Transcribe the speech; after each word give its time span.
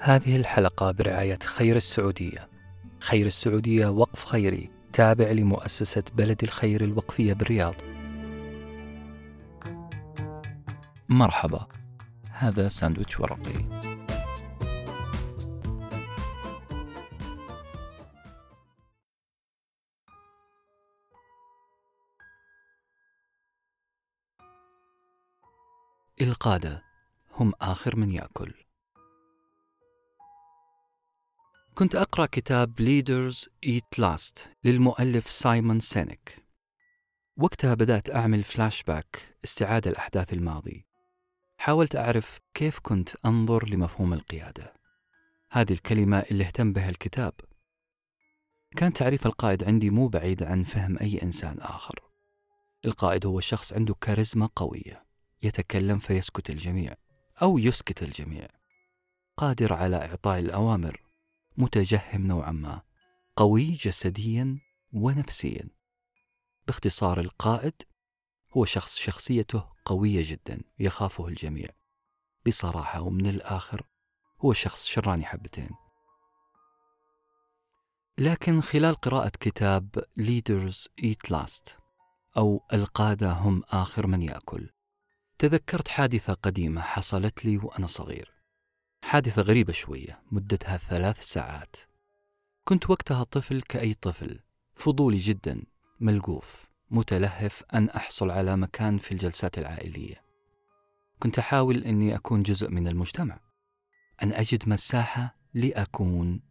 هذه 0.00 0.36
الحلقة 0.36 0.90
برعاية 0.90 1.38
خير 1.44 1.76
السعودية. 1.76 2.48
خير 3.00 3.26
السعودية 3.26 3.86
وقف 3.86 4.24
خيري 4.24 4.70
تابع 4.92 5.30
لمؤسسة 5.30 6.02
بلد 6.14 6.42
الخير 6.42 6.84
الوقفية 6.84 7.32
بالرياض. 7.32 7.74
مرحبا. 11.08 11.66
هذا 12.30 12.68
ساندويتش 12.68 13.20
ورقي. 13.20 13.88
القادة 26.20 26.82
هم 27.34 27.52
آخر 27.60 27.96
من 27.96 28.10
يأكل. 28.10 28.67
كنت 31.78 31.94
أقرأ 31.94 32.26
كتاب 32.26 32.72
Leaders 32.80 33.48
Eat 33.66 34.02
Last 34.04 34.48
للمؤلف 34.64 35.30
سايمون 35.30 35.80
سينيك. 35.80 36.44
وقتها 37.36 37.74
بدأت 37.74 38.10
أعمل 38.10 38.44
فلاش 38.44 38.82
باك 38.82 39.36
استعادة 39.44 39.90
الأحداث 39.90 40.32
الماضي. 40.32 40.86
حاولت 41.58 41.96
أعرف 41.96 42.40
كيف 42.54 42.78
كنت 42.78 43.08
أنظر 43.26 43.68
لمفهوم 43.68 44.12
القيادة. 44.12 44.74
هذه 45.50 45.72
الكلمة 45.72 46.18
اللي 46.30 46.44
اهتم 46.44 46.72
بها 46.72 46.90
الكتاب. 46.90 47.32
كان 48.76 48.92
تعريف 48.92 49.26
القائد 49.26 49.64
عندي 49.64 49.90
مو 49.90 50.08
بعيد 50.08 50.42
عن 50.42 50.64
فهم 50.64 50.98
أي 50.98 51.22
إنسان 51.22 51.58
آخر. 51.60 52.02
القائد 52.84 53.26
هو 53.26 53.40
شخص 53.40 53.72
عنده 53.72 53.94
كاريزما 54.00 54.48
قوية 54.56 55.04
يتكلم 55.42 55.98
فيسكت 55.98 56.50
الجميع 56.50 56.94
أو 57.42 57.58
يسكت 57.58 58.02
الجميع. 58.02 58.48
قادر 59.36 59.72
على 59.72 59.96
إعطاء 59.96 60.38
الأوامر 60.38 61.07
متجهم 61.58 62.26
نوعا 62.26 62.52
ما 62.52 62.82
قوي 63.36 63.70
جسديا 63.70 64.58
ونفسيا. 64.92 65.68
باختصار 66.66 67.20
القائد 67.20 67.82
هو 68.56 68.64
شخص 68.64 68.96
شخصيته 68.96 69.68
قوية 69.84 70.22
جدا 70.26 70.62
يخافه 70.78 71.28
الجميع. 71.28 71.68
بصراحة 72.46 73.00
ومن 73.00 73.26
الآخر 73.26 73.86
هو 74.40 74.52
شخص 74.52 74.86
شراني 74.86 75.24
حبتين. 75.24 75.70
لكن 78.18 78.60
خلال 78.60 78.94
قراءة 78.94 79.32
كتاب 79.40 80.04
Leaders 80.20 80.86
Eat 81.04 81.30
Last 81.32 81.72
أو 82.36 82.60
القادة 82.72 83.32
هم 83.32 83.62
آخر 83.68 84.06
من 84.06 84.22
يأكل 84.22 84.70
تذكرت 85.38 85.88
حادثة 85.88 86.32
قديمة 86.32 86.80
حصلت 86.80 87.44
لي 87.44 87.56
وأنا 87.56 87.86
صغير. 87.86 88.37
حادثة 89.08 89.42
غريبة 89.42 89.72
شوية 89.72 90.22
مدتها 90.32 90.76
ثلاث 90.76 91.20
ساعات. 91.20 91.76
كنت 92.64 92.90
وقتها 92.90 93.24
طفل 93.24 93.62
كأي 93.62 93.94
طفل 93.94 94.40
فضولي 94.74 95.18
جدا 95.18 95.62
ملقوف 96.00 96.64
متلهف 96.90 97.64
أن 97.74 97.88
أحصل 97.88 98.30
على 98.30 98.56
مكان 98.56 98.98
في 98.98 99.12
الجلسات 99.12 99.58
العائلية. 99.58 100.24
كنت 101.18 101.38
أحاول 101.38 101.84
أني 101.84 102.16
أكون 102.16 102.42
جزء 102.42 102.70
من 102.70 102.88
المجتمع. 102.88 103.40
أن 104.22 104.32
أجد 104.32 104.68
مساحة 104.68 105.36
لأكون. 105.54 106.42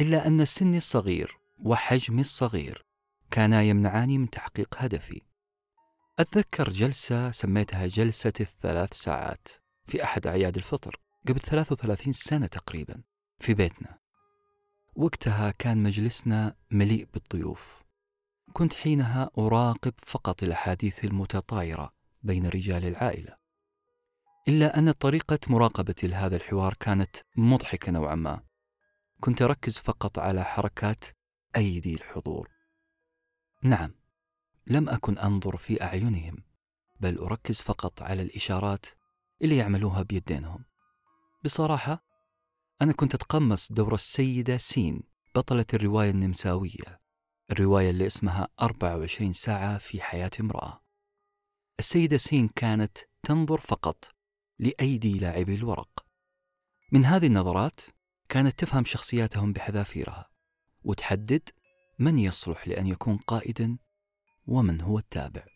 إلا 0.00 0.26
أن 0.26 0.44
سني 0.44 0.76
الصغير 0.76 1.38
وحجمي 1.64 2.20
الصغير 2.20 2.86
كانا 3.30 3.62
يمنعاني 3.62 4.18
من 4.18 4.30
تحقيق 4.30 4.74
هدفي. 4.78 5.20
أتذكر 6.18 6.70
جلسة 6.70 7.30
سميتها 7.30 7.86
جلسة 7.86 8.32
الثلاث 8.40 8.94
ساعات 8.94 9.48
في 9.84 10.04
أحد 10.04 10.26
أعياد 10.26 10.56
الفطر. 10.56 11.01
قبل 11.28 11.40
33 11.40 12.12
سنة 12.12 12.46
تقريبا 12.46 13.02
في 13.38 13.54
بيتنا. 13.54 13.98
وقتها 14.96 15.50
كان 15.50 15.82
مجلسنا 15.82 16.56
مليء 16.70 17.08
بالضيوف. 17.14 17.82
كنت 18.52 18.74
حينها 18.74 19.30
أراقب 19.38 19.94
فقط 19.98 20.42
الأحاديث 20.42 21.04
المتطايرة 21.04 21.94
بين 22.22 22.46
رجال 22.46 22.84
العائلة. 22.84 23.36
إلا 24.48 24.78
أن 24.78 24.92
طريقة 24.92 25.38
مراقبتي 25.48 26.06
لهذا 26.06 26.36
الحوار 26.36 26.74
كانت 26.80 27.16
مضحكة 27.36 27.92
نوعا 27.92 28.14
ما. 28.14 28.42
كنت 29.20 29.42
أركز 29.42 29.78
فقط 29.78 30.18
على 30.18 30.44
حركات 30.44 31.04
أيدي 31.56 31.94
الحضور. 31.94 32.50
نعم 33.62 33.94
لم 34.66 34.88
أكن 34.88 35.18
أنظر 35.18 35.56
في 35.56 35.82
أعينهم 35.82 36.44
بل 37.00 37.18
أركز 37.18 37.60
فقط 37.60 38.02
على 38.02 38.22
الإشارات 38.22 38.86
اللي 39.42 39.56
يعملوها 39.56 40.02
بيدينهم. 40.02 40.71
بصراحة 41.44 42.04
أنا 42.82 42.92
كنت 42.92 43.14
أتقمص 43.14 43.72
دور 43.72 43.94
السيدة 43.94 44.56
سين 44.56 45.02
بطلة 45.34 45.66
الرواية 45.74 46.10
النمساوية 46.10 47.00
الرواية 47.50 47.90
اللي 47.90 48.06
اسمها 48.06 48.48
24 48.60 49.32
ساعة 49.32 49.78
في 49.78 50.00
حياة 50.02 50.30
امرأة. 50.40 50.82
السيدة 51.78 52.16
سين 52.16 52.48
كانت 52.48 52.98
تنظر 53.22 53.60
فقط 53.60 54.14
لأيدي 54.58 55.18
لاعبي 55.18 55.54
الورق. 55.54 56.06
من 56.92 57.04
هذه 57.04 57.26
النظرات 57.26 57.80
كانت 58.28 58.58
تفهم 58.58 58.84
شخصياتهم 58.84 59.52
بحذافيرها 59.52 60.30
وتحدد 60.84 61.48
من 61.98 62.18
يصلح 62.18 62.68
لأن 62.68 62.86
يكون 62.86 63.16
قائدا 63.16 63.78
ومن 64.46 64.80
هو 64.80 64.98
التابع. 64.98 65.46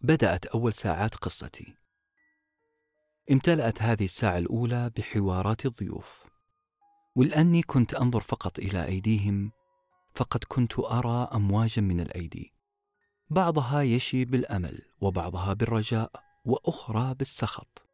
بدأت 0.00 0.46
أول 0.46 0.72
ساعات 0.72 1.14
قصتي. 1.14 1.81
امتلأت 3.30 3.82
هذه 3.82 4.04
الساعة 4.04 4.38
الأولى 4.38 4.90
بحوارات 4.96 5.66
الضيوف. 5.66 6.24
ولأني 7.16 7.62
كنت 7.62 7.94
أنظر 7.94 8.20
فقط 8.20 8.58
إلى 8.58 8.84
أيديهم 8.84 9.52
فقد 10.14 10.44
كنت 10.48 10.78
أرى 10.78 11.28
أمواجا 11.34 11.82
من 11.82 12.00
الأيدي. 12.00 12.54
بعضها 13.30 13.82
يشي 13.82 14.24
بالأمل 14.24 14.82
وبعضها 15.00 15.52
بالرجاء 15.52 16.10
وأخرى 16.44 17.14
بالسخط. 17.14 17.86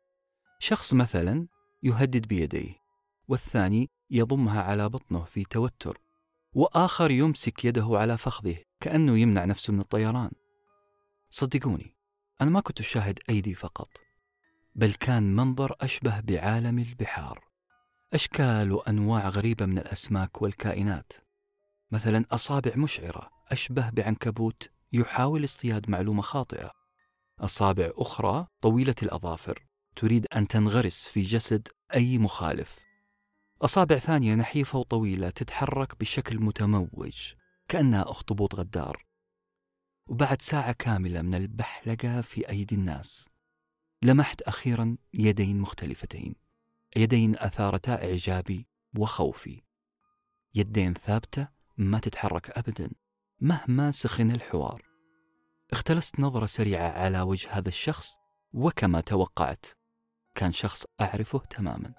شخص 0.59 0.95
مثلا 0.95 1.49
يهدد 1.83 2.27
بيديه 2.27 2.75
والثاني 3.29 3.91
يضمها 4.11 4.63
على 4.63 4.89
بطنه 4.89 5.25
في 5.25 5.45
توتر 5.45 6.01
وآخر 6.53 7.11
يمسك 7.11 7.65
يده 7.65 7.89
على 7.91 8.19
فخذه 8.19 8.57
كأنه 8.81 9.19
يمنع 9.19 9.45
نفسه 9.45 9.73
من 9.73 9.81
الطيران. 9.81 10.31
صدقوني 11.31 11.97
أنا 12.41 12.51
ما 12.51 12.61
كنت 12.61 12.81
أشاهد 12.81 13.19
أيدي 13.29 13.55
فقط. 13.55 13.89
بل 14.79 14.93
كان 14.93 15.37
منظر 15.37 15.77
أشبه 15.81 16.21
بعالم 16.21 16.79
البحار. 16.79 17.49
أشكال 18.13 18.73
وأنواع 18.73 19.29
غريبة 19.29 19.67
من 19.67 19.79
الأسماك 19.79 20.43
والكائنات. 20.43 21.13
مثلا 21.91 22.25
أصابع 22.31 22.73
مشعرة 22.77 23.31
أشبه 23.49 23.91
بعنكبوت 23.91 24.71
يحاول 24.93 25.45
اصطياد 25.45 25.91
معلومة 25.91 26.23
خاطئة. 26.23 26.71
أصابع 27.41 27.91
أخرى 27.95 28.47
طويلة 28.61 28.95
الأظافر 29.03 29.67
تريد 29.97 30.27
أن 30.37 30.49
تنغرس 30.49 31.09
في 31.09 31.23
جسد 31.23 31.69
أي 31.95 32.19
مخالف. 32.19 32.77
أصابع 33.63 33.99
ثانية 33.99 34.35
نحيفة 34.35 34.79
وطويلة 34.79 35.31
تتحرك 35.31 36.01
بشكل 36.01 36.39
متموج 36.39 37.33
كأنها 37.69 38.11
أخطبوط 38.11 38.55
غدار. 38.55 39.05
وبعد 40.07 40.43
ساعة 40.43 40.73
كاملة 40.73 41.23
من 41.23 41.35
البحلقة 41.35 42.21
في 42.21 42.49
أيدي 42.49 42.75
الناس. 42.75 43.29
لمحت 44.03 44.43
أخيرا 44.43 44.97
يدين 45.15 45.61
مختلفتين 45.61 46.35
يدين 46.97 47.39
أثارتا 47.39 48.05
إعجابي 48.05 48.67
وخوفي. 48.99 49.63
يدين 50.55 50.95
ثابتة 50.95 51.49
ما 51.77 51.99
تتحرك 51.99 52.51
أبدا 52.51 52.91
مهما 53.41 53.91
سخن 53.91 54.31
الحوار. 54.31 54.83
اختلست 55.73 56.21
نظرة 56.21 56.47
سريعة 56.47 56.89
على 56.89 57.21
وجه 57.21 57.49
هذا 57.53 57.69
الشخص 57.69 58.17
وكما 58.53 59.01
توقعت 59.01 59.67
كان 60.35 60.53
شخص 60.53 60.85
أعرفه 61.01 61.39
تماما. 61.39 61.95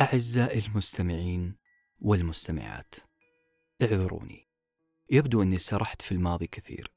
أعزائي 0.00 0.66
المستمعين 0.66 1.56
والمستمعات 2.00 2.94
اعذروني. 3.82 4.48
يبدو 5.10 5.42
أني 5.42 5.58
سرحت 5.58 6.02
في 6.02 6.12
الماضي 6.12 6.46
كثير. 6.46 6.93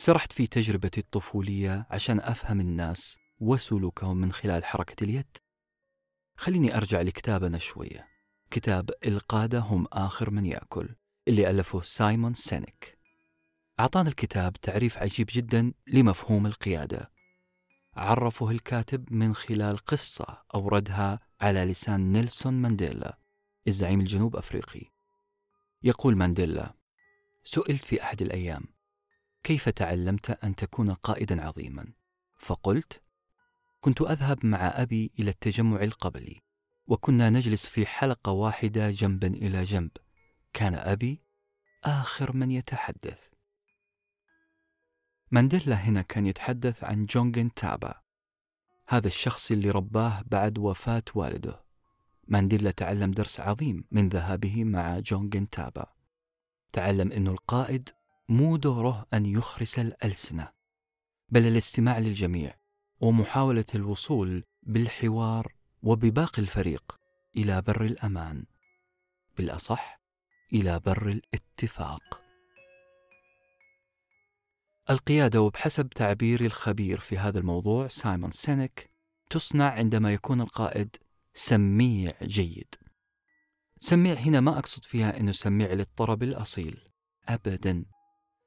سرحت 0.00 0.32
في 0.32 0.46
تجربتي 0.46 1.00
الطفولية 1.00 1.86
عشان 1.90 2.20
أفهم 2.20 2.60
الناس 2.60 3.18
وسلوكهم 3.40 4.16
من 4.16 4.32
خلال 4.32 4.64
حركة 4.64 5.04
اليد. 5.04 5.36
خليني 6.36 6.76
أرجع 6.76 7.00
لكتابنا 7.00 7.58
شوية. 7.58 8.08
كتاب 8.50 8.90
القادة 9.06 9.58
هم 9.58 9.86
آخر 9.92 10.30
من 10.30 10.46
يأكل 10.46 10.88
اللي 11.28 11.50
ألفه 11.50 11.80
سايمون 11.80 12.34
سينيك. 12.34 12.98
أعطانا 13.80 14.08
الكتاب 14.08 14.52
تعريف 14.52 14.98
عجيب 14.98 15.28
جدا 15.30 15.72
لمفهوم 15.86 16.46
القيادة. 16.46 17.10
عرفه 17.94 18.50
الكاتب 18.50 19.12
من 19.12 19.34
خلال 19.34 19.78
قصة 19.78 20.42
أوردها 20.54 21.20
على 21.40 21.64
لسان 21.64 22.12
نيلسون 22.12 22.54
مانديلا 22.54 23.18
الزعيم 23.68 24.00
الجنوب 24.00 24.36
أفريقي. 24.36 24.90
يقول 25.82 26.16
مانديلا 26.16 26.74
سئلت 27.44 27.84
في 27.84 28.02
أحد 28.02 28.22
الأيام 28.22 28.79
كيف 29.42 29.68
تعلمت 29.68 30.30
أن 30.30 30.54
تكون 30.54 30.94
قائدا 30.94 31.42
عظيما؟ 31.46 31.92
فقلت 32.38 33.02
كنت 33.80 34.00
أذهب 34.02 34.46
مع 34.46 34.72
أبي 34.74 35.12
إلى 35.18 35.30
التجمع 35.30 35.82
القبلي 35.82 36.40
وكنا 36.86 37.30
نجلس 37.30 37.66
في 37.66 37.86
حلقة 37.86 38.32
واحدة 38.32 38.90
جنبا 38.90 39.28
إلى 39.28 39.64
جنب. 39.64 39.90
كان 40.52 40.74
أبي 40.74 41.22
آخر 41.84 42.36
من 42.36 42.50
يتحدث. 42.50 43.28
مانديلا 45.30 45.74
هنا 45.74 46.02
كان 46.02 46.26
يتحدث 46.26 46.84
عن 46.84 47.06
جونجن 47.06 47.54
تابا. 47.54 47.94
هذا 48.88 49.06
الشخص 49.06 49.50
اللي 49.50 49.70
رباه 49.70 50.22
بعد 50.26 50.58
وفاة 50.58 51.02
والده. 51.14 51.64
مانديلا 52.28 52.70
تعلم 52.70 53.10
درس 53.10 53.40
عظيم 53.40 53.84
من 53.90 54.08
ذهابه 54.08 54.64
مع 54.64 54.98
جونجن 54.98 55.50
تابا. 55.50 55.86
تعلم 56.72 57.12
أن 57.12 57.26
القائد 57.26 57.88
مو 58.30 58.56
دوره 58.56 59.06
أن 59.14 59.26
يخرس 59.26 59.78
الألسنة 59.78 60.52
بل 61.28 61.46
الاستماع 61.46 61.98
للجميع 61.98 62.54
ومحاولة 63.00 63.64
الوصول 63.74 64.44
بالحوار 64.62 65.54
وبباقي 65.82 66.42
الفريق 66.42 66.96
إلى 67.36 67.62
بر 67.62 67.84
الأمان 67.84 68.44
بالأصح 69.36 70.00
إلى 70.52 70.80
بر 70.80 71.08
الاتفاق. 71.08 72.20
القيادة 74.90 75.42
وبحسب 75.42 75.88
تعبير 75.88 76.44
الخبير 76.44 77.00
في 77.00 77.18
هذا 77.18 77.38
الموضوع 77.38 77.88
سايمون 77.88 78.30
سينيك 78.30 78.90
تصنع 79.30 79.70
عندما 79.70 80.12
يكون 80.12 80.40
القائد 80.40 80.96
سميع 81.34 82.12
جيد. 82.22 82.74
سميع 83.78 84.14
هنا 84.14 84.40
ما 84.40 84.58
أقصد 84.58 84.84
فيها 84.84 85.20
أنه 85.20 85.32
سميع 85.32 85.72
للطرب 85.72 86.22
الأصيل 86.22 86.88
أبدا. 87.28 87.84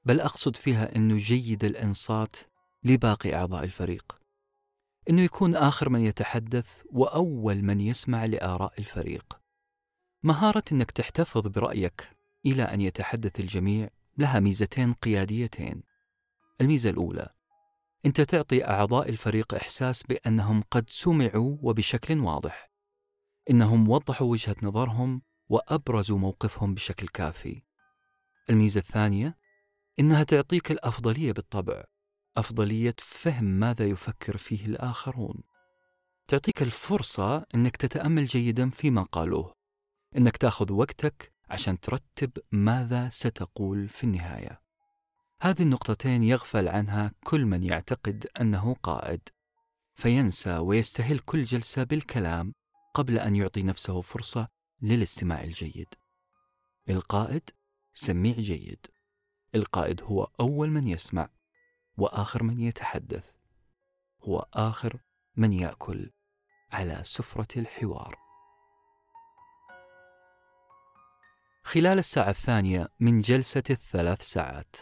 بل 0.06 0.20
أقصد 0.20 0.56
فيها 0.56 0.96
أنه 0.96 1.18
جيد 1.18 1.64
الإنصات 1.64 2.36
لباقي 2.84 3.36
أعضاء 3.36 3.64
الفريق. 3.64 4.20
أنه 5.10 5.22
يكون 5.22 5.56
آخر 5.56 5.90
من 5.90 6.02
يتحدث 6.02 6.82
وأول 6.86 7.62
من 7.62 7.82
يسمع 7.82 8.26
لآراء 8.26 8.74
الفريق. 8.80 9.40
مهارة 10.24 10.64
أنك 10.72 10.92
تحتفظ 10.92 11.48
برأيك 11.48 12.10
إلى 12.46 12.64
أن 12.64 12.82
يتحدث 12.82 13.40
الجميع 13.40 13.90
لها 14.18 14.40
ميزتين 14.40 14.94
قياديتين. 14.94 15.84
الميزة 16.62 16.90
الأولى 16.90 17.30
أنت 18.06 18.22
تعطي 18.22 18.66
أعضاء 18.66 19.10
الفريق 19.10 19.54
إحساس 19.54 20.04
بأنهم 20.04 20.64
قد 20.72 20.90
سمعوا 20.90 21.58
وبشكل 21.62 22.20
واضح 22.20 22.72
إنهم 23.50 23.90
وضحوا 23.90 24.28
وجهة 24.28 24.56
نظرهم 24.64 25.22
وأبرزوا 25.50 26.18
موقفهم 26.18 26.74
بشكل 26.74 27.08
كافي. 27.08 27.62
الميزة 28.50 28.80
الثانية 28.80 29.38
إنها 30.00 30.24
تعطيك 30.24 30.72
الأفضلية 30.72 31.32
بالطبع 31.32 31.84
أفضلية 32.38 32.96
فهم 33.00 33.44
ماذا 33.44 33.86
يفكر 33.86 34.38
فيه 34.38 34.66
الآخرون. 34.66 35.44
تعطيك 36.28 36.62
الفرصة 36.62 37.46
إنك 37.56 37.78
تتأمل 37.78 38.26
جيدا 38.26 38.70
فيما 38.70 39.04
قالوه 39.04 39.54
إنك 40.18 40.38
تأخذ 40.38 40.74
وقتك 40.74 41.34
عشان 41.50 41.80
ترتب 41.80 42.32
ماذا 42.52 43.10
ستقول 43.10 43.90
في 43.90 44.04
النهاية. 44.04 44.62
هذه 45.42 45.62
النقطتين 45.62 46.24
يغفل 46.24 46.68
عنها 46.68 47.12
كل 47.24 47.46
من 47.46 47.64
يعتقد 47.64 48.28
أنه 48.42 48.76
قائد 48.84 49.30
فينسى 49.96 50.58
ويستهل 50.58 51.20
كل 51.20 51.44
جلسة 51.44 51.84
بالكلام 51.84 52.54
قبل 52.94 53.20
أن 53.20 53.36
يعطي 53.36 53.64
نفسه 53.64 54.02
فرصة 54.02 54.48
للاستماع 54.82 55.44
الجيد. 55.44 55.88
القائد 56.90 57.50
سميع 57.94 58.36
جيد. 58.36 58.93
القائد 59.56 60.02
هو 60.02 60.24
أول 60.40 60.70
من 60.70 60.88
يسمع 60.88 61.30
وآخر 61.98 62.44
من 62.44 62.60
يتحدث. 62.60 63.32
هو 64.22 64.48
آخر 64.54 65.00
من 65.36 65.54
يأكل 65.54 66.12
على 66.72 67.02
سفرة 67.04 67.60
الحوار. 67.60 68.16
خلال 71.64 72.00
الساعة 72.00 72.30
الثانية 72.30 72.88
من 73.00 73.22
جلسة 73.22 73.64
الثلاث 73.70 74.22
ساعات 74.22 74.76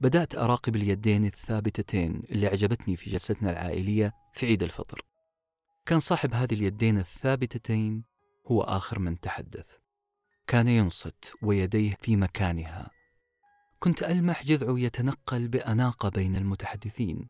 بدأت 0.00 0.34
أراقب 0.34 0.76
اليدين 0.76 1.24
الثابتتين 1.24 2.22
اللي 2.30 2.46
عجبتني 2.46 2.96
في 2.96 3.10
جلستنا 3.10 3.50
العائلية 3.50 4.12
في 4.34 4.46
عيد 4.46 4.62
الفطر. 4.62 5.02
كان 5.86 6.00
صاحب 6.00 6.34
هذه 6.34 6.54
اليدين 6.54 6.98
الثابتتين 6.98 8.04
هو 8.46 8.62
آخر 8.62 8.98
من 8.98 9.20
تحدث. 9.20 9.66
كان 10.46 10.68
ينصت 10.68 11.34
ويديه 11.42 11.96
في 12.00 12.16
مكانها. 12.16 12.93
كنت 13.78 14.02
ألمح 14.02 14.44
جذعه 14.44 14.78
يتنقل 14.78 15.48
بأناقة 15.48 16.08
بين 16.08 16.36
المتحدثين. 16.36 17.28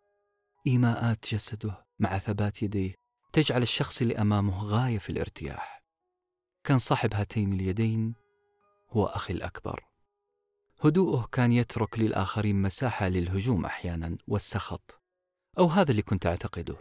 إيماءات 0.66 1.26
جسده 1.34 1.86
مع 1.98 2.18
ثبات 2.18 2.62
يديه 2.62 2.94
تجعل 3.32 3.62
الشخص 3.62 4.00
اللي 4.02 4.18
أمامه 4.18 4.64
غاية 4.64 4.98
في 4.98 5.10
الارتياح. 5.10 5.84
كان 6.64 6.78
صاحب 6.78 7.14
هاتين 7.14 7.52
اليدين 7.52 8.14
هو 8.90 9.06
أخي 9.06 9.32
الأكبر. 9.32 9.84
هدوءه 10.84 11.26
كان 11.32 11.52
يترك 11.52 11.98
للآخرين 11.98 12.62
مساحة 12.62 13.08
للهجوم 13.08 13.64
أحيانا 13.64 14.18
والسخط 14.28 15.02
أو 15.58 15.66
هذا 15.66 15.90
اللي 15.90 16.02
كنت 16.02 16.26
أعتقده. 16.26 16.76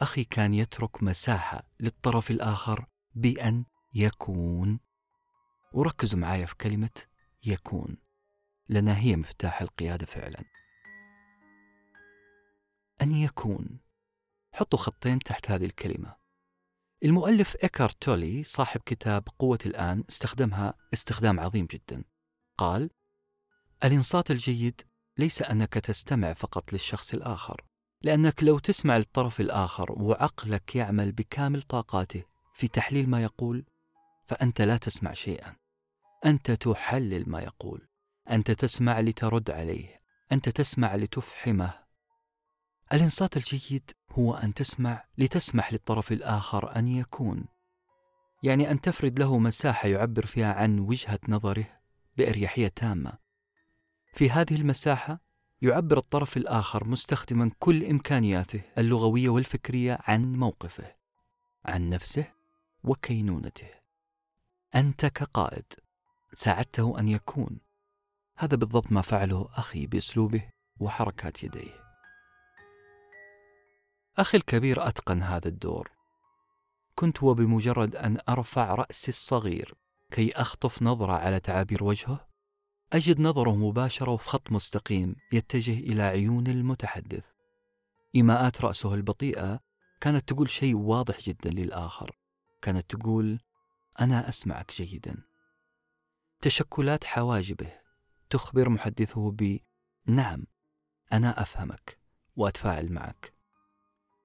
أخي 0.00 0.24
كان 0.24 0.54
يترك 0.54 1.02
مساحة 1.02 1.62
للطرف 1.80 2.30
الآخر 2.30 2.86
بأن 3.14 3.64
يكون. 3.94 4.80
وركزوا 5.72 6.18
معايا 6.18 6.46
في 6.46 6.54
كلمة 6.54 6.90
يكون. 7.46 7.96
لأنها 8.70 8.98
هي 8.98 9.16
مفتاح 9.16 9.62
القيادة 9.62 10.06
فعلا. 10.06 10.44
أن 13.02 13.12
يكون. 13.12 13.80
حطوا 14.54 14.78
خطين 14.78 15.18
تحت 15.18 15.50
هذه 15.50 15.64
الكلمة. 15.64 16.16
المؤلف 17.04 17.56
إيكار 17.62 17.90
تولي 17.90 18.44
صاحب 18.44 18.80
كتاب 18.86 19.28
قوة 19.38 19.58
الآن 19.66 20.04
استخدمها 20.08 20.74
استخدام 20.94 21.40
عظيم 21.40 21.66
جدا. 21.66 22.04
قال 22.58 22.90
الإنصات 23.84 24.30
الجيد 24.30 24.80
ليس 25.18 25.42
أنك 25.42 25.74
تستمع 25.74 26.32
فقط 26.32 26.72
للشخص 26.72 27.14
الآخر 27.14 27.64
لأنك 28.02 28.42
لو 28.42 28.58
تسمع 28.58 28.96
للطرف 28.96 29.40
الآخر 29.40 29.92
وعقلك 29.92 30.76
يعمل 30.76 31.12
بكامل 31.12 31.62
طاقاته 31.62 32.24
في 32.54 32.68
تحليل 32.68 33.10
ما 33.10 33.22
يقول 33.22 33.64
فأنت 34.26 34.62
لا 34.62 34.76
تسمع 34.76 35.12
شيئا. 35.12 35.56
أنت 36.26 36.50
تحلل 36.50 37.30
ما 37.30 37.40
يقول. 37.40 37.89
أنت 38.30 38.50
تسمع 38.50 39.00
لترد 39.00 39.50
عليه 39.50 40.00
أنت 40.32 40.48
تسمع 40.48 40.96
لتفحمه. 40.96 41.74
الإنصات 42.92 43.36
الجيد 43.36 43.90
هو 44.12 44.34
أن 44.34 44.54
تسمع 44.54 45.04
لتسمح 45.18 45.72
للطرف 45.72 46.12
الآخر 46.12 46.76
أن 46.76 46.88
يكون. 46.88 47.44
يعني 48.42 48.70
أن 48.70 48.80
تفرد 48.80 49.18
له 49.18 49.38
مساحة 49.38 49.88
يعبر 49.88 50.26
فيها 50.26 50.52
عن 50.52 50.78
وجهة 50.78 51.18
نظره 51.28 51.66
بأريحية 52.16 52.68
تامة. 52.68 53.18
في 54.12 54.30
هذه 54.30 54.54
المساحة 54.56 55.20
يعبر 55.62 55.98
الطرف 55.98 56.36
الآخر 56.36 56.84
مستخدما 56.88 57.50
كل 57.58 57.84
إمكانياته 57.84 58.62
اللغوية 58.78 59.28
والفكرية 59.28 59.98
عن 60.02 60.36
موقفه 60.36 60.94
عن 61.64 61.88
نفسه 61.88 62.32
وكينونته. 62.84 63.68
أنت 64.74 65.06
كقائد 65.06 65.64
ساعدته 66.32 66.98
أن 66.98 67.08
يكون. 67.08 67.69
هذا 68.40 68.56
بالضبط 68.56 68.92
ما 68.92 69.00
فعله 69.02 69.48
أخي 69.54 69.86
بأسلوبه 69.86 70.50
وحركات 70.78 71.44
يديه. 71.44 71.84
أخي 74.18 74.38
الكبير 74.38 74.88
أتقن 74.88 75.22
هذا 75.22 75.48
الدور. 75.48 75.90
كنت 76.94 77.22
وبمجرد 77.22 77.96
أن 77.96 78.18
أرفع 78.28 78.74
رأسي 78.74 79.08
الصغير 79.08 79.74
كي 80.10 80.32
أخطف 80.32 80.82
نظرة 80.82 81.12
على 81.12 81.40
تعابير 81.40 81.84
وجهه 81.84 82.28
أجد 82.92 83.20
نظرة 83.20 83.54
مباشرة 83.54 84.10
وفي 84.10 84.28
خط 84.28 84.52
مستقيم 84.52 85.16
يتجه 85.32 85.78
إلى 85.78 86.02
عيون 86.02 86.46
المتحدث. 86.46 87.24
إيماءات 88.14 88.60
رأسه 88.60 88.94
البطيئة 88.94 89.60
كانت 90.00 90.32
تقول 90.32 90.50
شيء 90.50 90.76
واضح 90.76 91.20
جدا 91.20 91.50
للآخر. 91.50 92.16
كانت 92.62 92.94
تقول 92.94 93.40
أنا 94.00 94.28
أسمعك 94.28 94.72
جيدا. 94.72 95.16
تشكلات 96.40 97.04
حواجبه 97.04 97.80
تخبر 98.30 98.68
محدثه 98.68 99.30
ب 99.30 99.58
نعم 100.06 100.44
أنا 101.12 101.42
أفهمك 101.42 101.98
وأتفاعل 102.36 102.92
معك. 102.92 103.32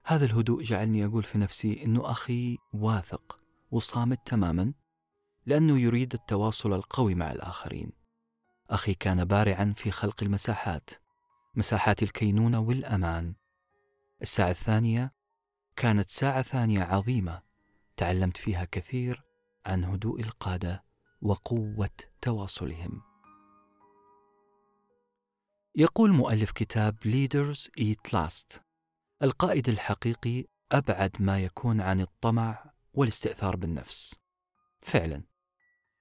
هذا 0.04 0.24
الهدوء 0.24 0.62
جعلني 0.62 1.04
أقول 1.04 1.22
في 1.22 1.38
نفسي 1.38 1.84
أنه 1.84 2.10
أخي 2.10 2.58
واثق 2.72 3.40
وصامت 3.70 4.18
تماما 4.26 4.74
لأنه 5.46 5.78
يريد 5.78 6.14
التواصل 6.14 6.72
القوي 6.72 7.14
مع 7.14 7.32
الآخرين. 7.32 7.92
أخي 8.70 8.94
كان 8.94 9.24
بارعا 9.24 9.72
في 9.76 9.90
خلق 9.90 10.22
المساحات 10.22 10.90
مساحات 11.54 12.02
الكينونة 12.02 12.60
والأمان. 12.60 13.34
الساعة 14.22 14.50
الثانية 14.50 15.12
كانت 15.76 16.10
ساعة 16.10 16.42
ثانية 16.42 16.82
عظيمة 16.82 17.42
تعلمت 17.96 18.36
فيها 18.36 18.64
كثير 18.64 19.22
عن 19.66 19.84
هدوء 19.84 20.20
القادة 20.20 20.84
وقوة 21.22 21.90
تواصلهم. 22.20 23.15
يقول 25.78 26.12
مؤلف 26.12 26.50
كتاب 26.50 26.96
Leaders 27.04 27.70
Eat 27.80 28.10
Last. 28.12 28.60
القائد 29.22 29.68
الحقيقي 29.68 30.44
أبعد 30.72 31.16
ما 31.20 31.44
يكون 31.44 31.80
عن 31.80 32.00
الطمع 32.00 32.72
والاستئثار 32.92 33.56
بالنفس. 33.56 34.14
فعلا. 34.80 35.22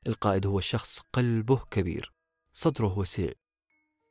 القائد 0.08 0.46
هو 0.46 0.60
شخص 0.60 1.00
قلبه 1.00 1.58
كبير 1.72 2.14
صدره 2.54 2.98
وسيع. 3.00 3.32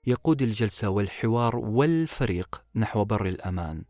يقود 0.07 0.43
الجلسة 0.43 0.89
والحوار 0.89 1.57
والفريق 1.57 2.65
نحو 2.75 3.05
بر 3.05 3.27
الأمان. 3.27 3.85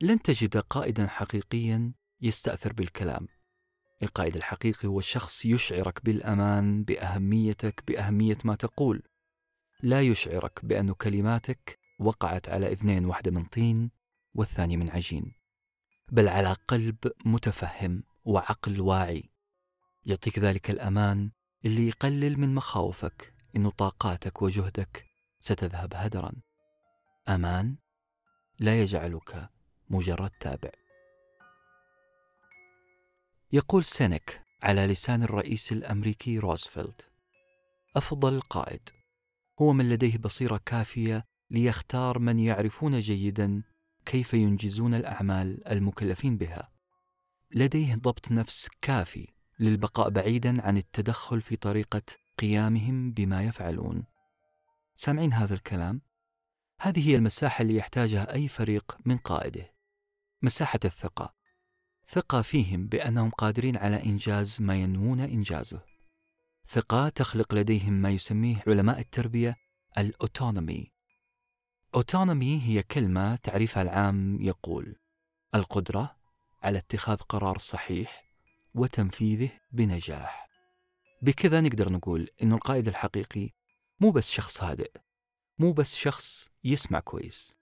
لن 0.00 0.22
تجد 0.22 0.56
قائدا 0.56 1.06
حقيقيا 1.06 1.92
يستأثر 2.20 2.72
بالكلام. 2.72 3.28
القائد 4.02 4.36
الحقيقي 4.36 4.88
هو 4.88 5.00
شخص 5.00 5.44
يشعرك 5.44 6.04
بالأمان 6.04 6.84
بأهميتك 6.84 7.84
بأهمية 7.86 8.38
ما 8.44 8.54
تقول. 8.54 9.02
لا 9.82 10.00
يشعرك 10.00 10.64
بأن 10.64 10.92
كلماتك 10.92 11.78
وقعت 11.98 12.48
على 12.48 12.72
إذنين 12.72 13.04
واحدة 13.04 13.30
من 13.30 13.44
طين 13.44 13.90
والثانية 14.34 14.76
من 14.76 14.90
عجين 14.90 15.32
بل 16.12 16.28
على 16.28 16.52
قلب 16.52 16.96
متفهم 17.24 18.02
وعقل 18.24 18.80
واعي. 18.80 19.30
يعطيك 20.04 20.38
ذلك 20.38 20.70
الأمان 20.70 21.30
اللي 21.64 21.88
يقلل 21.88 22.40
من 22.40 22.54
مخاوفك 22.54 23.34
إن 23.56 23.70
طاقاتك 23.70 24.42
وجهدك 24.42 25.06
ستذهب 25.40 25.94
هدرا. 25.94 26.32
أمان 27.28 27.76
لا 28.58 28.82
يجعلك 28.82 29.48
مجرد 29.90 30.30
تابع. 30.30 30.70
يقول 33.52 33.84
سينيك 33.84 34.42
على 34.62 34.86
لسان 34.86 35.22
الرئيس 35.22 35.72
الأمريكي 35.72 36.38
روزفلت 36.38 37.10
أفضل 37.96 38.40
قائد. 38.40 39.01
هو 39.60 39.72
من 39.72 39.88
لديه 39.88 40.18
بصيرة 40.18 40.60
كافية 40.66 41.24
ليختار 41.50 42.18
من 42.18 42.38
يعرفون 42.38 43.00
جيدا 43.00 43.62
كيف 44.06 44.34
ينجزون 44.34 44.94
الأعمال 44.94 45.68
المكلفين 45.68 46.36
بها. 46.36 46.72
لديه 47.50 47.94
ضبط 47.94 48.32
نفس 48.32 48.68
كافي 48.80 49.28
للبقاء 49.58 50.10
بعيدا 50.10 50.62
عن 50.62 50.76
التدخل 50.76 51.40
في 51.40 51.56
طريقة 51.56 52.02
قيامهم 52.38 53.12
بما 53.12 53.42
يفعلون. 53.42 54.04
سامعين 54.94 55.32
هذا 55.32 55.54
الكلام؟ 55.54 56.00
هذه 56.80 57.08
هي 57.08 57.16
المساحة 57.16 57.62
اللي 57.62 57.76
يحتاجها 57.76 58.34
أي 58.34 58.48
فريق 58.48 58.98
من 59.04 59.16
قائده. 59.16 59.74
مساحة 60.42 60.80
الثقة. 60.84 61.34
ثقة 62.08 62.42
فيهم 62.42 62.86
بأنهم 62.86 63.30
قادرين 63.30 63.76
على 63.76 64.02
إنجاز 64.02 64.62
ما 64.62 64.76
ينوون 64.76 65.20
إنجازه. 65.20 65.91
ثقة 66.68 67.08
تخلق 67.08 67.54
لديهم 67.54 67.92
ما 67.92 68.10
يسميه 68.10 68.62
علماء 68.66 68.98
التربية 69.00 69.56
الأوتونومي. 69.98 70.92
أوتونومي 71.94 72.62
هي 72.62 72.82
كلمة 72.82 73.36
تعريفها 73.36 73.82
العام 73.82 74.40
يقول 74.40 74.96
القدرة 75.54 76.16
على 76.62 76.78
اتخاذ 76.78 77.16
قرار 77.16 77.58
صحيح 77.58 78.24
وتنفيذه 78.74 79.50
بنجاح. 79.72 80.48
بكذا 81.22 81.60
نقدر 81.60 81.92
نقول 81.92 82.28
إنه 82.42 82.54
القائد 82.54 82.88
الحقيقي 82.88 83.50
مو 84.00 84.10
بس 84.10 84.30
شخص 84.30 84.62
هادئ 84.62 84.92
مو 85.58 85.72
بس 85.72 85.96
شخص 85.96 86.48
يسمع 86.64 87.00
كويس 87.00 87.56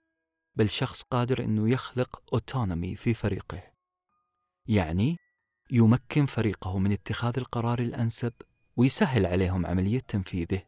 بل 0.55 0.69
شخص 0.69 1.01
قادر 1.01 1.43
إنه 1.43 1.69
يخلق 1.69 2.23
أوتونومي 2.33 2.95
في 2.95 3.13
فريقه. 3.13 3.63
يعني 4.65 5.17
يمكن 5.71 6.25
فريقه 6.25 6.79
من 6.79 6.91
اتخاذ 6.91 7.33
القرار 7.37 7.79
الأنسب 7.79 8.33
ويسهل 8.77 9.25
عليهم 9.25 9.65
عملية 9.65 9.99
تنفيذه. 9.99 10.63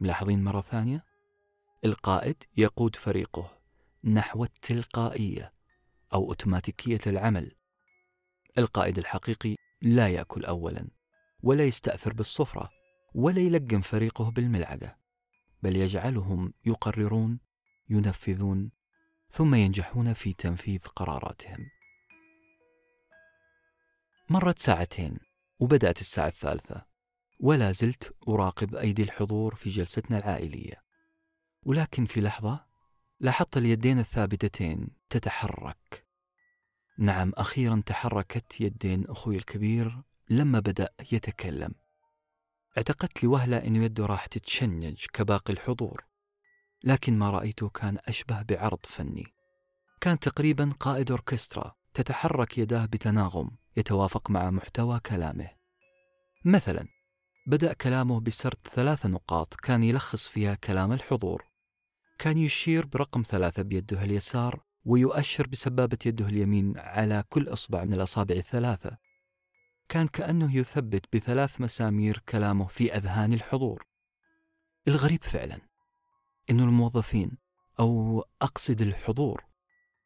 ملاحظين 0.00 0.44
مرة 0.44 0.60
ثانية؟ 0.60 1.04
القائد 1.84 2.42
يقود 2.56 2.96
فريقه 2.96 3.58
نحو 4.04 4.44
التلقائية 4.44 5.52
أو 6.14 6.28
أوتوماتيكية 6.28 7.00
العمل. 7.06 7.56
القائد 8.58 8.98
الحقيقي 8.98 9.56
لا 9.82 10.08
يأكل 10.08 10.44
اولا 10.44 10.88
ولا 11.42 11.64
يستأثر 11.64 12.12
بالصفرة 12.12 12.70
ولا 13.14 13.40
يلقن 13.40 13.80
فريقه 13.80 14.30
بالملعقة 14.30 14.96
بل 15.62 15.76
يجعلهم 15.76 16.54
يقررون 16.66 17.40
ينفذون 17.88 18.70
ثم 19.30 19.54
ينجحون 19.54 20.12
في 20.12 20.32
تنفيذ 20.32 20.80
قراراتهم. 20.86 21.66
مرت 24.30 24.58
ساعتين. 24.58 25.18
وبدأت 25.58 26.00
الساعة 26.00 26.28
الثالثة 26.28 26.86
ولا 27.40 27.72
زلت 27.72 28.14
أراقب 28.28 28.74
أيدي 28.74 29.02
الحضور 29.02 29.54
في 29.54 29.70
جلستنا 29.70 30.18
العائلية. 30.18 30.82
ولكن 31.62 32.04
في 32.06 32.20
لحظة 32.20 32.64
لاحظت 33.20 33.56
اليدين 33.56 33.98
الثابتتين 33.98 34.88
تتحرك. 35.08 36.06
نعم 36.98 37.32
أخيرا 37.36 37.82
تحركت 37.86 38.60
يدين 38.60 39.06
أخوي 39.08 39.36
الكبير 39.36 40.02
لما 40.30 40.60
بدأ 40.60 40.88
يتكلم. 41.12 41.74
اعتقدت 42.76 43.24
لوهلة 43.24 43.56
أن 43.56 43.76
يده 43.76 44.06
راح 44.06 44.26
تتشنج 44.26 45.06
كباقي 45.12 45.52
الحضور 45.52 46.04
لكن 46.84 47.18
ما 47.18 47.30
رأيته 47.30 47.68
كان 47.68 47.98
أشبه 48.08 48.42
بعرض 48.42 48.86
فني. 48.86 49.34
كان 50.00 50.18
تقريبا 50.18 50.72
قائد 50.80 51.10
أوركسترا 51.10 51.74
تتحرك 51.94 52.58
يداه 52.58 52.86
بتناغم. 52.86 53.50
يتوافق 53.76 54.30
مع 54.30 54.50
محتوى 54.50 55.00
كلامه. 55.00 55.50
مثلا 56.44 56.88
بدأ 57.46 57.72
كلامه 57.72 58.20
بسرد 58.20 58.56
ثلاث 58.64 59.06
نقاط 59.06 59.54
كان 59.54 59.82
يلخص 59.82 60.28
فيها 60.28 60.54
كلام 60.54 60.92
الحضور. 60.92 61.44
كان 62.18 62.38
يشير 62.38 62.86
برقم 62.86 63.22
ثلاثة 63.22 63.62
بيده 63.62 64.04
اليسار 64.04 64.64
ويؤشر 64.84 65.46
بسبابة 65.46 65.98
يده 66.06 66.26
اليمين 66.26 66.78
على 66.78 67.24
كل 67.28 67.48
إصبع 67.48 67.84
من 67.84 67.94
الأصابع 67.94 68.34
الثلاثة. 68.34 68.96
كان 69.88 70.08
كأنه 70.08 70.56
يثبت 70.56 71.16
بثلاث 71.16 71.60
مسامير 71.60 72.22
كلامه 72.28 72.66
في 72.66 72.96
أذهان 72.96 73.32
الحضور. 73.32 73.86
الغريب 74.88 75.22
فعلا 75.22 75.60
أن 76.50 76.60
الموظفين 76.60 77.38
أو 77.80 78.24
أقصد 78.42 78.82
الحضور 78.82 79.44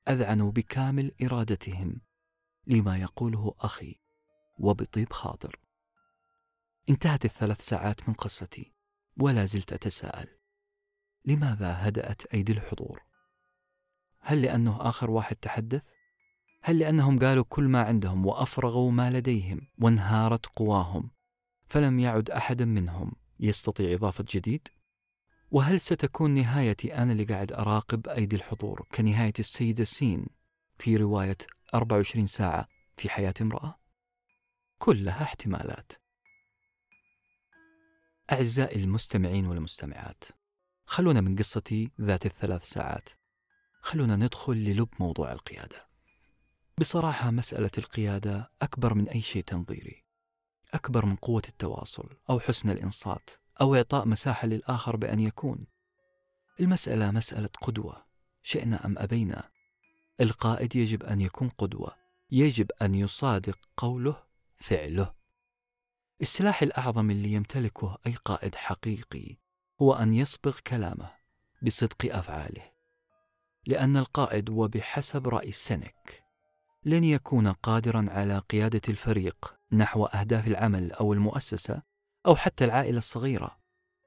أذعنوا 0.09 0.53
بكامل 0.53 1.13
إرادتهم 1.23 2.01
لما 2.69 2.99
يقوله 2.99 3.55
أخي 3.61 4.01
وبطيب 4.59 5.13
خاطر 5.13 5.59
انتهت 6.91 7.25
الثلاث 7.25 7.61
ساعات 7.61 8.09
من 8.09 8.15
قصتي 8.15 8.73
ولا 9.17 9.45
زلت 9.45 9.73
أتساءل 9.73 10.29
لماذا 11.25 11.89
هدأت 11.89 12.27
أيدي 12.27 12.53
الحضور؟ 12.53 13.03
هل 14.21 14.43
لأنه 14.43 14.77
آخر 14.81 15.11
واحد 15.11 15.37
تحدث؟ 15.37 15.83
هل 16.63 16.79
لأنهم 16.79 17.19
قالوا 17.19 17.45
كل 17.49 17.65
ما 17.65 17.83
عندهم 17.83 18.27
وأفرغوا 18.27 18.91
ما 18.91 19.11
لديهم 19.11 19.61
وانهارت 19.79 20.47
قواهم 20.47 21.11
فلم 21.67 22.01
يعد 22.01 22.31
أحد 22.31 22.63
منهم 22.63 23.13
يستطيع 23.41 23.95
إضافة 23.95 24.25
جديد؟ 24.31 24.69
وهل 25.51 25.81
ستكون 25.81 26.35
نهايتي 26.35 26.95
أنا 26.95 27.13
اللي 27.13 27.25
قاعد 27.25 27.53
أراقب 27.53 28.09
أيدي 28.09 28.37
الحضور 28.37 28.87
كنهاية 28.95 29.33
السيدة 29.39 29.85
سين 29.85 30.27
في 30.79 30.97
رواية 30.97 31.37
24 31.75 32.27
ساعة 32.27 32.69
في 32.97 33.09
حياة 33.09 33.35
امرأة؟ 33.41 33.79
كلها 34.79 35.23
احتمالات. 35.23 35.93
أعزائي 38.33 38.85
المستمعين 38.85 39.47
والمستمعات، 39.47 40.25
خلونا 40.87 41.21
من 41.21 41.37
قصتي 41.37 41.91
ذات 42.01 42.27
الثلاث 42.27 42.65
ساعات. 42.65 43.09
خلونا 43.81 44.17
ندخل 44.17 44.53
للب 44.53 44.89
موضوع 45.01 45.33
القيادة. 45.33 45.89
بصراحة 46.79 47.31
مسألة 47.31 47.71
القيادة 47.79 48.51
أكبر 48.63 48.95
من 48.95 49.09
أي 49.09 49.21
شيء 49.21 49.43
تنظيري 49.43 50.05
أكبر 50.75 51.07
من 51.07 51.17
قوة 51.17 51.43
التواصل 51.49 52.17
أو 52.31 52.41
حسن 52.41 52.71
الإنصات 52.71 53.31
أو 53.61 53.75
إعطاء 53.75 54.07
مساحة 54.07 54.47
للآخر 54.49 54.97
بأن 54.97 55.21
يكون 55.21 55.67
المسألة 56.61 57.11
مسألة 57.11 57.49
قدوة 57.63 58.07
شئنا 58.43 58.87
أم 58.87 58.99
أبينا 58.99 59.51
القائد 60.21 60.77
يجب 60.77 61.03
أن 61.03 61.21
يكون 61.21 61.49
قدوة 61.49 61.95
يجب 62.31 62.71
أن 62.83 62.95
يصادق 62.95 63.59
قوله 63.77 64.23
فعله. 64.57 65.15
السلاح 66.21 66.63
الأعظم 66.63 67.11
اللي 67.11 67.33
يمتلكه 67.33 67.99
أي 68.07 68.15
قائد 68.25 68.55
حقيقي 68.55 69.37
هو 69.83 69.93
أن 69.93 70.15
يصبغ 70.15 70.59
كلامه 70.67 71.11
بصدق 71.63 72.17
أفعاله 72.17 72.73
لأن 73.67 73.97
القائد 73.97 74.51
وبحسب 74.51 75.29
رأي 75.29 75.53
سينيك 75.53 76.25
لن 76.85 77.05
يكون 77.05 77.49
قادرا 77.53 78.07
على 78.09 78.39
قيادة 78.39 78.81
الفريق 78.89 79.55
نحو 79.73 80.05
أهداف 80.05 80.47
العمل 80.47 80.93
أو 80.93 81.13
المؤسسة 81.13 81.83
أو 82.27 82.37
حتى 82.37 82.65
العائلة 82.65 82.99
الصغيرة. 82.99 83.59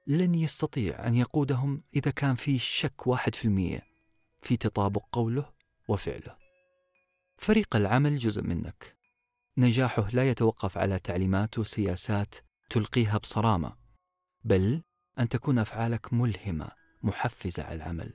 لن 0.08 0.36
يستطيع 0.36 1.08
أن 1.08 1.16
يقودهم 1.16 1.84
إذا 1.96 2.12
كان 2.12 2.36
في 2.36 2.58
شك 2.58 3.08
واحد 3.08 3.36
في 3.36 3.46
المية 3.46 3.82
في 4.42 4.58
تطابق 4.58 5.04
قوله 5.12 5.50
وفعله. 5.92 6.38
فريق 7.38 7.76
العمل 7.76 8.18
جزء 8.18 8.42
منك. 8.42 8.98
نجاحه 9.58 10.10
لا 10.10 10.30
يتوقف 10.30 10.78
على 10.78 11.00
تعليمات 11.00 11.60
وسياسات 11.60 12.36
تلقيها 12.70 13.18
بصرامة 13.18 13.78
بل 14.44 14.84
أن 15.20 15.30
تكون 15.30 15.60
أفعالك 15.60 16.14
ملهمة 16.14 16.72
محفزة 17.04 17.64
على 17.64 17.76
العمل. 17.76 18.14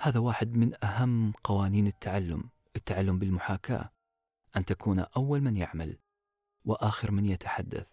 هذا 0.00 0.20
واحد 0.20 0.56
من 0.56 0.84
أهم 0.84 1.32
قوانين 1.44 1.86
التعلم 1.86 2.50
التعلم 2.76 3.18
بالمحاكاة 3.18 3.90
أن 4.56 4.64
تكون 4.64 4.98
أول 4.98 5.40
من 5.40 5.56
يعمل 5.56 5.98
وآخر 6.64 7.10
من 7.10 7.26
يتحدث. 7.26 7.86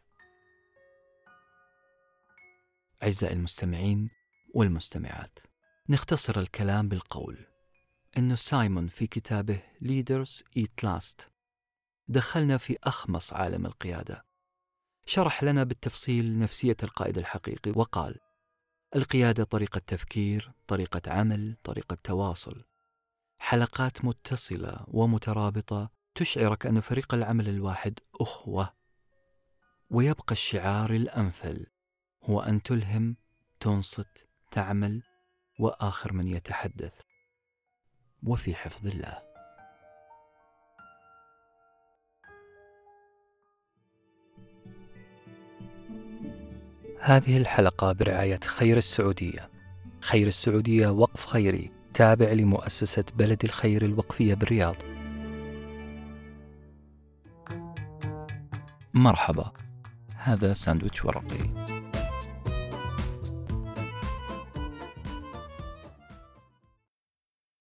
أعزائي 3.03 3.33
المستمعين 3.33 4.09
والمستمعات 4.53 5.39
نختصر 5.89 6.39
الكلام 6.39 6.89
بالقول. 6.89 7.52
أن 8.17 8.35
سايمون 8.35 8.87
في 8.87 9.07
كتابه 9.07 9.59
Leaders 9.81 10.43
Eat 10.59 10.85
Last. 10.85 11.27
دخلنا 12.07 12.57
في 12.57 12.77
أخمص 12.83 13.33
عالم 13.33 13.65
القيادة. 13.65 14.25
شرح 15.05 15.43
لنا 15.43 15.63
بالتفصيل 15.63 16.39
نفسية 16.39 16.77
القائد 16.83 17.17
الحقيقي 17.17 17.71
وقال 17.75 18.19
القيادة 18.95 19.43
طريقة 19.43 19.81
تفكير، 19.87 20.51
طريقة 20.67 21.01
عمل، 21.11 21.55
طريقة 21.63 21.97
تواصل. 22.03 22.63
حلقات 23.37 24.05
متصلة 24.05 24.85
ومترابطة 24.87 25.89
تشعرك 26.15 26.65
أن 26.65 26.79
فريق 26.79 27.13
العمل 27.13 27.49
الواحد 27.49 27.99
أخوة. 28.21 28.73
ويبقى 29.89 30.31
الشعار 30.31 30.91
الأمثل 30.91 31.65
هو 32.23 32.41
أن 32.41 32.63
تلهم 32.63 33.17
تنصت 33.59 34.27
تعمل 34.51 35.03
وآخر 35.59 36.13
من 36.13 36.27
يتحدث. 36.27 37.12
وفي 38.25 38.55
حفظ 38.55 38.87
الله. 38.87 39.33
هذه 46.99 47.37
الحلقة 47.37 47.91
برعاية 47.91 48.39
خير 48.45 48.77
السعودية. 48.77 49.49
خير 50.01 50.27
السعودية 50.27 50.87
وقف 50.87 51.25
خيري 51.25 51.71
تابع 51.93 52.31
لمؤسسة 52.31 53.05
بلد 53.15 53.43
الخير 53.43 53.85
الوقفية 53.85 54.33
بالرياض. 54.33 54.75
مرحبا 58.93 59.51
هذا 60.15 60.53
ساندويتش 60.53 61.05
ورقي. 61.05 61.72